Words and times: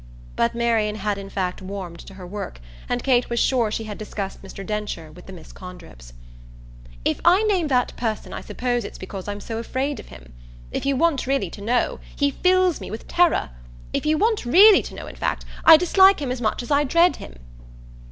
But 0.35 0.55
Marian 0.55 0.95
had 0.95 1.19
in 1.19 1.29
fact 1.29 1.61
warmed 1.61 1.99
to 1.99 2.15
her 2.15 2.25
work, 2.25 2.59
and 2.89 3.03
Kate 3.03 3.29
was 3.29 3.39
sure 3.39 3.69
she 3.69 3.83
had 3.83 3.99
discussed 3.99 4.41
Mr. 4.41 4.65
Densher 4.65 5.11
with 5.11 5.27
the 5.27 5.31
Miss 5.31 5.53
Condrips. 5.53 6.13
"If 7.05 7.21
I 7.23 7.43
name 7.43 7.67
that 7.67 7.95
person 7.97 8.33
I 8.33 8.41
suppose 8.41 8.83
it's 8.83 8.97
because 8.97 9.27
I'm 9.27 9.39
so 9.39 9.59
afraid 9.59 9.99
of 9.99 10.07
him. 10.07 10.33
If 10.71 10.87
you 10.87 10.95
want 10.95 11.27
really 11.27 11.51
to 11.51 11.61
know, 11.61 11.99
he 12.15 12.31
fills 12.31 12.81
me 12.81 12.89
with 12.89 13.07
terror. 13.07 13.51
If 13.93 14.07
you 14.07 14.17
want 14.17 14.43
really 14.43 14.81
to 14.81 14.95
know, 14.95 15.05
in 15.05 15.15
fact, 15.17 15.45
I 15.65 15.77
dislike 15.77 16.19
him 16.19 16.31
as 16.31 16.41
much 16.41 16.63
as 16.63 16.71
I 16.71 16.83
dread 16.83 17.17
him." 17.17 17.35